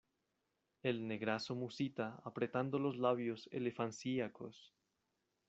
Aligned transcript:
el 0.81 1.07
negrazo 1.07 1.53
musita 1.53 2.19
apretando 2.25 2.79
los 2.79 2.97
labios 2.97 3.47
elefancíacos: 3.51 4.73